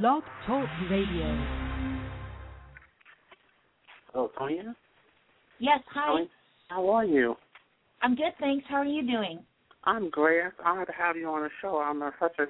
[0.00, 1.44] Blog Talk Radio.
[4.10, 4.74] Hello, Tonya.
[5.58, 6.24] Yes, hi.
[6.68, 7.34] How are you?
[8.00, 8.64] I'm good, thanks.
[8.70, 9.40] How are you doing?
[9.84, 10.46] I'm great.
[10.46, 11.76] It's honored to have you on the show.
[11.76, 12.44] I'm such a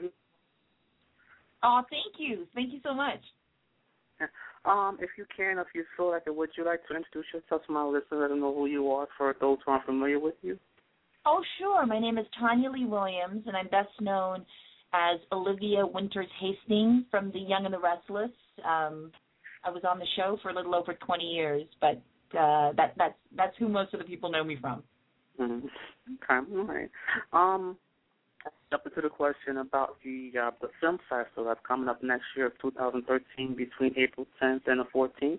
[1.65, 2.47] Oh, thank you.
[2.55, 3.19] Thank you so much.
[4.65, 7.63] um, if you can, if you feel like it, would you like to introduce yourself
[7.67, 8.21] to my listeners?
[8.21, 10.61] Let them know who you are for those who aren't familiar with you.
[11.27, 11.85] Oh, sure.
[11.87, 14.47] My name is Tonya Lee Williams, and I'm best known
[14.93, 18.31] as Olivia Winters Hastings from The Young and the Restless.
[18.65, 19.11] Um,
[19.65, 22.03] I was on the show for a little over 20 years, but
[22.39, 24.83] uh, that that's that's who most of the people know me from.
[25.41, 25.67] Mm-hmm.
[26.15, 26.91] Okay, all right.
[27.33, 27.77] Um,
[28.71, 32.47] jump into the question about the uh, the film festival that's coming up next year
[32.47, 35.39] of 2013 between April 10th and the 14th.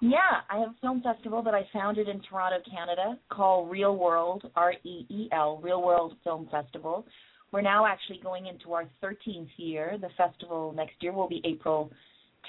[0.00, 0.18] Yeah,
[0.50, 4.74] I have a film festival that I founded in Toronto, Canada, called Reel World, R
[4.84, 7.06] E E L, Reel World Film Festival.
[7.52, 9.96] We're now actually going into our 13th year.
[10.00, 11.90] The festival next year will be April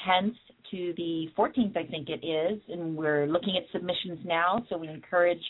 [0.07, 0.35] 10th
[0.71, 4.65] to the 14th, I think it is, and we're looking at submissions now.
[4.69, 5.41] So we encourage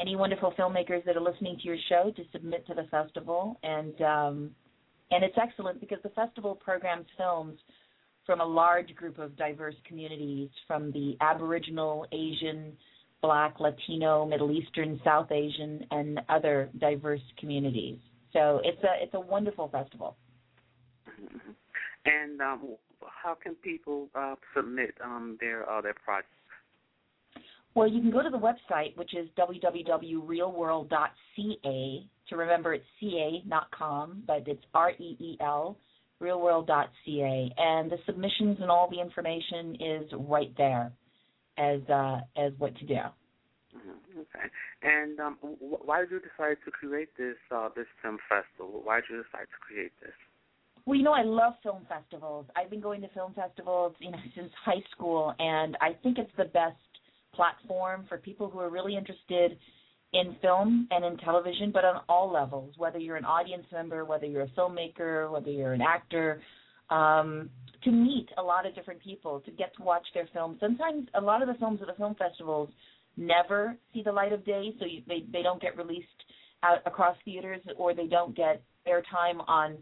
[0.00, 4.00] any wonderful filmmakers that are listening to your show to submit to the festival, and
[4.02, 4.50] um,
[5.10, 7.58] and it's excellent because the festival programs films
[8.26, 12.72] from a large group of diverse communities, from the Aboriginal, Asian,
[13.22, 17.98] Black, Latino, Middle Eastern, South Asian, and other diverse communities.
[18.36, 20.16] So it's a it's a wonderful festival.
[21.08, 21.52] Mm-hmm.
[22.04, 26.28] And um, how can people uh, submit um, their uh, their projects?
[27.74, 32.06] Well, you can go to the website, which is www.reelworld.ca.
[32.28, 35.78] To remember, it's ca, not com, but it's R E E L,
[36.22, 40.92] reelworld.ca, And the submissions and all the information is right there
[41.56, 43.00] as uh, as what to do.
[43.86, 44.20] Mm-hmm.
[44.20, 44.48] Okay.
[44.82, 48.80] And um, why did you decide to create this uh, this film festival?
[48.82, 50.14] Why did you decide to create this?
[50.84, 52.46] Well, you know, I love film festivals.
[52.56, 56.30] I've been going to film festivals, you know, since high school, and I think it's
[56.36, 56.76] the best
[57.34, 59.58] platform for people who are really interested
[60.12, 64.26] in film and in television, but on all levels, whether you're an audience member, whether
[64.26, 66.40] you're a filmmaker, whether you're an actor,
[66.90, 67.50] um,
[67.82, 70.58] to meet a lot of different people, to get to watch their films.
[70.60, 72.70] Sometimes a lot of the films at the film festivals
[73.16, 76.06] never see the light of day, so you, they they don't get released
[76.62, 79.76] out across theaters, or they don't get airtime on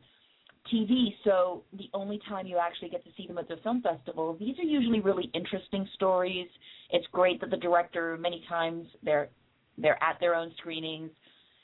[0.73, 1.15] TV.
[1.25, 4.59] So the only time you actually get to see them at the film festival, these
[4.59, 6.49] are usually really interesting stories.
[6.91, 9.29] It's great that the director many times they're
[9.77, 11.11] they're at their own screenings.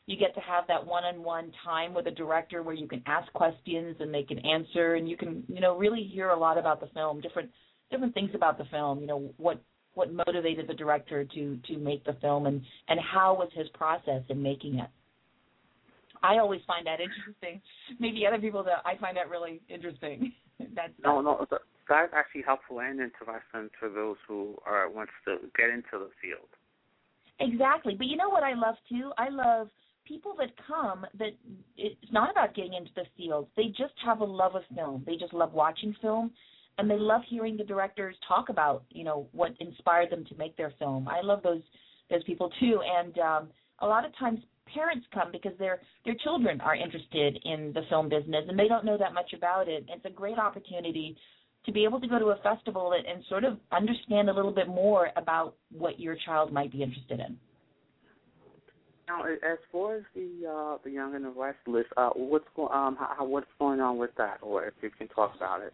[0.07, 3.97] You get to have that one-on-one time with a director where you can ask questions
[4.01, 6.89] and they can answer, and you can you know really hear a lot about the
[6.89, 7.51] film, different
[7.91, 9.01] different things about the film.
[9.01, 9.63] You know what
[9.95, 14.23] what motivated the director to to make the film, and and how was his process
[14.29, 14.89] in making it.
[16.23, 17.61] I always find that interesting.
[17.99, 20.33] Maybe other people that I find that really interesting.
[20.75, 21.47] That's no, no,
[21.89, 26.49] that's actually helpful and interesting to those who are wants to get into the field.
[27.41, 29.11] Exactly, but you know what I love too?
[29.17, 29.69] I love
[30.05, 31.31] people that come that
[31.77, 33.49] it's not about getting into the field.
[33.57, 35.03] They just have a love of film.
[35.07, 36.31] They just love watching film,
[36.81, 40.57] and they love hearing the directors talk about you know what inspired them to make
[40.57, 41.07] their film.
[41.07, 41.63] I love those
[42.11, 43.49] those people too, and um,
[43.81, 44.41] a lot of times
[44.75, 48.85] parents come because their their children are interested in the film business and they don't
[48.85, 49.85] know that much about it.
[49.89, 51.17] It's a great opportunity
[51.67, 54.53] to be able to go to a festival and, and sort of understand a little
[54.53, 57.37] bit more about what your child might be interested in.
[59.07, 62.97] Now, as far as the uh, the Young and the Restless, uh, what's going um
[62.97, 65.73] how, what's going on with that, or if you can talk about it?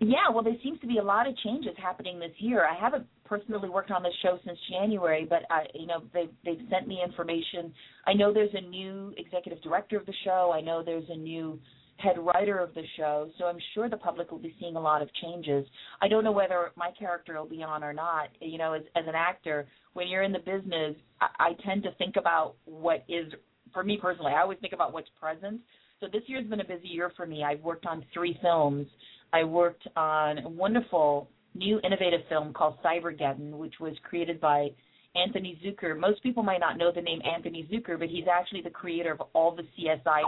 [0.00, 2.66] Yeah, well, there seems to be a lot of changes happening this year.
[2.66, 6.66] I haven't personally worked on this show since January, but I, you know, they've they've
[6.70, 7.72] sent me information.
[8.06, 10.52] I know there's a new executive director of the show.
[10.54, 11.58] I know there's a new
[11.98, 15.02] head writer of the show, so I'm sure the public will be seeing a lot
[15.02, 15.66] of changes.
[16.00, 18.28] I don't know whether my character will be on or not.
[18.40, 21.92] You know, as as an actor, when you're in the business, I, I tend to
[21.98, 23.32] think about what is
[23.72, 24.32] for me personally.
[24.32, 25.60] I always think about what's present.
[26.00, 27.42] So this year's been a busy year for me.
[27.42, 28.86] I've worked on three films
[29.32, 34.68] I worked on a wonderful new innovative film called Cybergeddon, which was created by
[35.14, 35.98] Anthony Zuiker.
[35.98, 39.20] Most people might not know the name Anthony Zuiker, but he's actually the creator of
[39.32, 40.22] all the CSI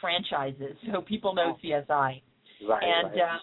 [0.00, 1.88] franchises, so people know CSI.
[1.88, 2.22] Right,
[2.62, 3.20] and right.
[3.20, 3.38] Uh,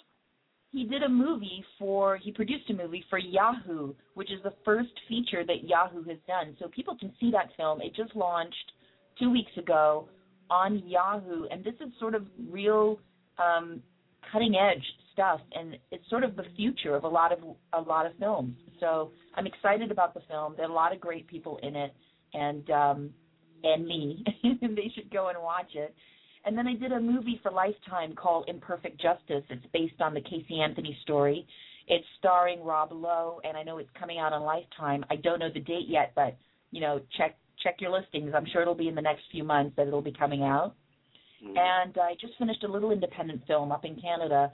[0.71, 4.91] he did a movie for he produced a movie for Yahoo, which is the first
[5.09, 6.55] feature that Yahoo has done.
[6.59, 7.81] So people can see that film.
[7.81, 8.71] It just launched
[9.19, 10.07] two weeks ago
[10.49, 12.99] on Yahoo, and this is sort of real
[13.37, 13.81] um,
[14.31, 14.83] cutting edge
[15.13, 17.39] stuff, and it's sort of the future of a lot of
[17.73, 18.55] a lot of films.
[18.79, 20.53] So I'm excited about the film.
[20.55, 21.93] There are a lot of great people in it,
[22.33, 23.09] and um,
[23.63, 24.23] and me.
[24.61, 25.93] they should go and watch it.
[26.45, 29.43] And then I did a movie for Lifetime called Imperfect Justice.
[29.49, 31.45] It's based on the Casey Anthony story.
[31.87, 35.05] It's starring Rob Lowe, and I know it's coming out on Lifetime.
[35.09, 36.35] I don't know the date yet, but
[36.71, 38.33] you know, check check your listings.
[38.35, 40.73] I'm sure it'll be in the next few months that it'll be coming out.
[41.43, 41.57] Mm-hmm.
[41.57, 44.51] And I just finished a little independent film up in Canada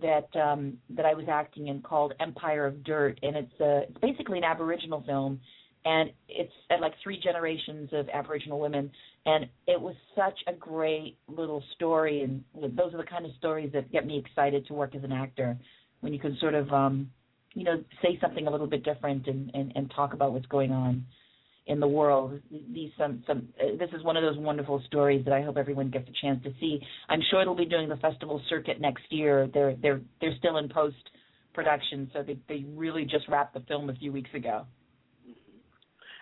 [0.00, 3.18] that um that I was acting in called Empire of Dirt.
[3.22, 5.40] And it's a it's basically an aboriginal film.
[5.84, 8.90] And it's at like three generations of aboriginal women.
[9.26, 12.22] And it was such a great little story.
[12.22, 12.44] And
[12.76, 15.56] those are the kind of stories that get me excited to work as an actor.
[16.00, 17.10] When you can sort of um
[17.54, 20.70] you know say something a little bit different and and, and talk about what's going
[20.70, 21.04] on
[21.70, 22.40] in the world.
[22.50, 25.88] These some some uh, this is one of those wonderful stories that I hope everyone
[25.88, 26.80] gets a chance to see.
[27.08, 29.48] I'm sure it'll be doing the festival circuit next year.
[29.54, 30.96] They're they're they're still in post
[31.54, 34.66] production, so they they really just wrapped the film a few weeks ago.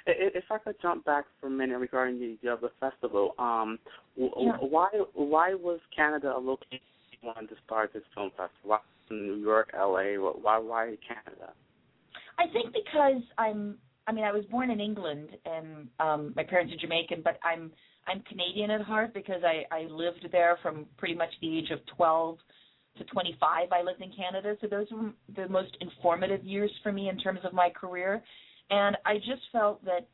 [0.07, 3.79] If I could jump back for a minute regarding the the, the festival, um,
[4.17, 4.53] yeah.
[4.61, 6.81] why why was Canada a location
[7.11, 8.51] you wanted to start this film festival?
[8.65, 8.79] Why
[9.11, 10.21] New York, LA?
[10.21, 11.55] Why why Canada?
[12.39, 13.79] I think because I'm
[14.09, 17.71] I mean, I was born in England, and um, my parents are Jamaican, but I'm
[18.07, 21.81] I'm Canadian at heart because I I lived there from pretty much the age of
[21.95, 22.39] 12
[22.97, 23.69] to 25.
[23.71, 27.41] I lived in Canada, so those were the most informative years for me in terms
[27.45, 28.23] of my career,
[28.71, 30.09] and I just felt that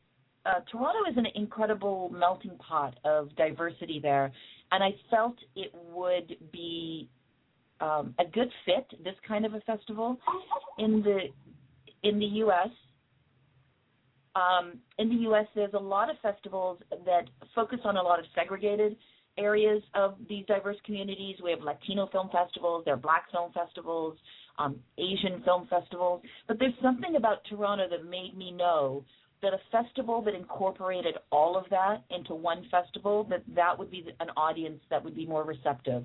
[0.45, 4.29] uh, Toronto is an incredible melting pot of diversity there,
[4.73, 7.07] and I felt it would be
[7.79, 9.03] um, a good fit.
[9.05, 10.17] This kind of a festival
[10.79, 11.19] in the
[12.03, 12.69] in the U.S
[14.35, 18.25] um, in the U.S., there's a lot of festivals that focus on a lot of
[18.35, 18.97] segregated
[19.37, 21.37] areas of these diverse communities.
[21.43, 24.17] We have Latino film festivals, there are Black film festivals,
[24.57, 26.21] um, Asian film festivals.
[26.47, 29.03] But there's something about Toronto that made me know
[29.41, 34.05] that a festival that incorporated all of that into one festival, that that would be
[34.19, 36.03] an audience that would be more receptive.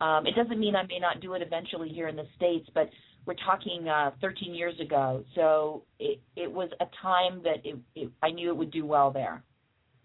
[0.00, 2.90] Um, it doesn't mean I may not do it eventually here in the States, but
[3.26, 8.10] we're talking uh, 13 years ago, so it it was a time that it, it
[8.22, 9.42] I knew it would do well there.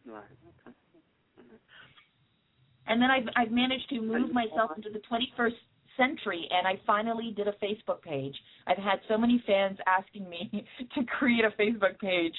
[0.06, 0.24] Right.
[0.68, 0.76] Okay.
[2.88, 5.54] And then I've I've managed to move myself into the 21st
[5.98, 8.36] century, and I finally did a Facebook page.
[8.66, 10.66] I've had so many fans asking me
[10.96, 12.34] to create a Facebook page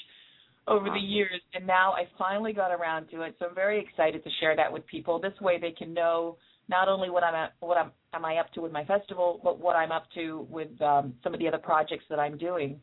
[0.67, 3.35] over the years, and now I finally got around to it.
[3.39, 5.19] So I'm very excited to share that with people.
[5.19, 6.37] This way, they can know
[6.69, 9.59] not only what I'm at, what I'm am I up to with my festival, but
[9.59, 12.79] what I'm up to with um, some of the other projects that I'm doing.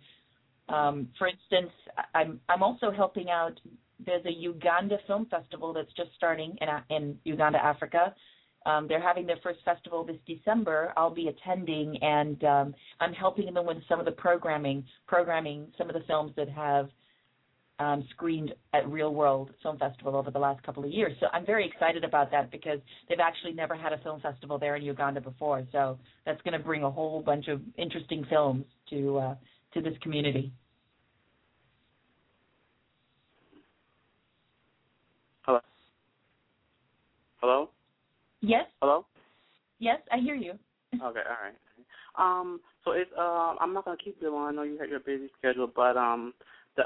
[0.69, 1.73] Um, for instance,
[2.15, 3.59] I'm I'm also helping out.
[4.05, 8.15] There's a Uganda Film Festival that's just starting in in Uganda, Africa.
[8.67, 10.93] Um, they're having their first festival this December.
[10.97, 15.89] I'll be attending, and um, I'm helping them with some of the programming, programming some
[15.89, 16.91] of the films that have
[17.81, 21.17] um, screened at Reel World Film Festival over the last couple of years.
[21.19, 22.79] So I'm very excited about that because
[23.09, 25.67] they've actually never had a film festival there in Uganda before.
[25.73, 29.35] So that's going to bring a whole bunch of interesting films to uh,
[29.75, 30.53] to this community.
[35.43, 35.61] Hello.
[37.41, 37.71] Hello.
[38.43, 38.67] Yes.
[38.83, 39.07] Hello.
[39.79, 40.53] Yes, I hear you.
[40.95, 41.03] okay.
[41.03, 41.55] All right.
[42.19, 42.61] Um.
[42.85, 43.55] So it's uh.
[43.59, 44.49] I'm not gonna keep you long.
[44.49, 46.35] I know you have your busy schedule, but um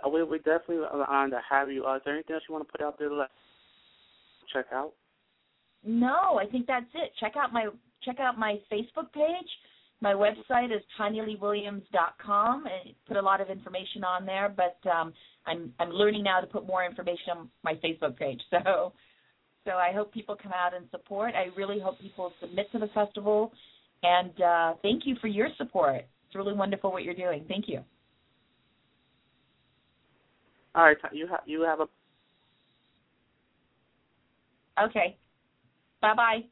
[0.03, 1.85] the, we we definitely are to have you.
[1.85, 3.29] Uh, is there anything else you want to put out there to let
[4.53, 4.93] check out?
[5.85, 7.13] No, I think that's it.
[7.21, 7.69] Check out my
[8.03, 9.49] check out my Facebook page.
[10.01, 12.67] My website is tonyaleewilliams.com.
[12.67, 15.13] I put a lot of information on there, but um,
[15.47, 18.41] I'm I'm learning now to put more information on my Facebook page.
[18.65, 18.93] So
[19.65, 21.33] so I hope people come out and support.
[21.35, 23.51] I really hope people submit to the festival,
[24.03, 26.05] and uh, thank you for your support.
[26.27, 27.47] It's really wonderful what you're doing.
[27.49, 27.81] Thank you.
[30.75, 31.87] All right, you have you have a.
[34.85, 35.19] Okay.
[36.01, 36.45] Bye bye.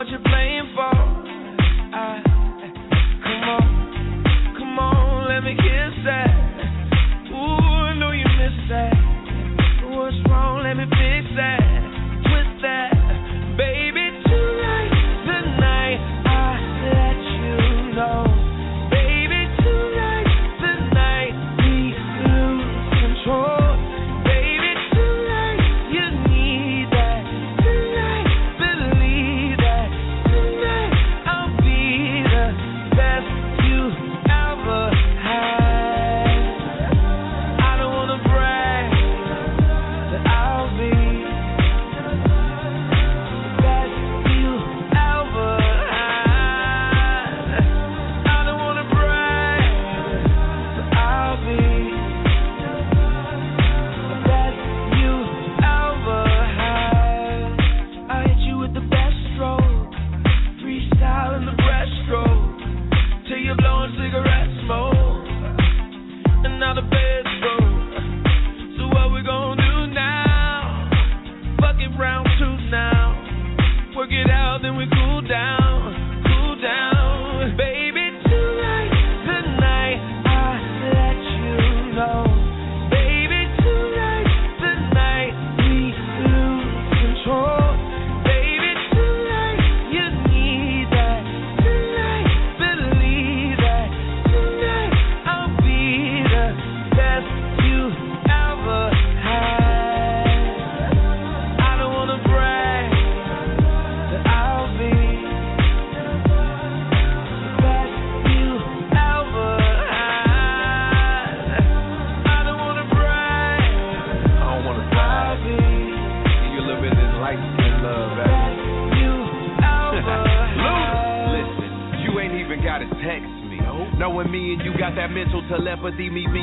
[0.00, 0.59] Georgia blame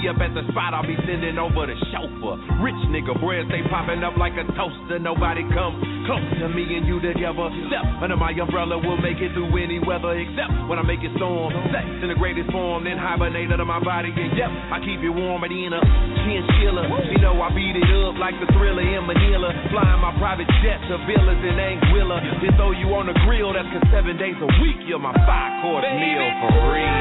[0.08, 2.40] up at the spot, I'll be sending over the chauffeur.
[2.64, 5.00] Rich nigga, bread stay popping up like a toaster.
[5.00, 5.76] Nobody come
[6.08, 7.52] close to me and you together.
[7.68, 11.12] Step under my umbrella, we'll make it through any weather, except when I make it
[11.20, 11.52] storm.
[11.76, 14.16] Sex in the greatest form, then hibernate under my body.
[14.16, 15.82] And yep, I keep it warm at in a
[16.24, 16.88] chinchilla.
[17.12, 19.52] You know I beat it up like the thriller in Manila.
[19.70, 22.24] Flying my private jet to villas in Anguilla.
[22.40, 25.60] Then throw you on the grill, that's cause seven days a week, you're my five
[25.62, 26.97] course meal for real.